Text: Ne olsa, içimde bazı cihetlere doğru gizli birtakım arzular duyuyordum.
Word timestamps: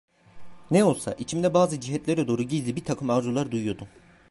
Ne 0.71 0.83
olsa, 0.83 1.11
içimde 1.13 1.53
bazı 1.53 1.79
cihetlere 1.79 2.27
doğru 2.27 2.43
gizli 2.43 2.75
birtakım 2.75 3.09
arzular 3.09 3.51
duyuyordum. 3.51 3.87